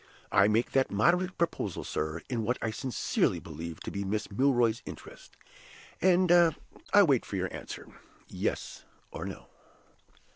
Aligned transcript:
I 0.31 0.47
make 0.47 0.71
that 0.71 0.89
moderate 0.89 1.37
proposal, 1.37 1.83
sir, 1.83 2.21
in 2.27 2.41
what 2.41 2.57
I 2.59 2.71
sincerely 2.71 3.39
believe 3.39 3.79
to 3.81 3.91
be 3.91 4.03
Miss 4.03 4.31
Milroy's 4.31 4.81
interest, 4.83 5.37
and 6.01 6.31
I 6.31 7.03
wait 7.03 7.31
your 7.31 7.53
answer, 7.53 7.87
Yes 8.27 8.83
or 9.11 9.25
No." 9.25 9.45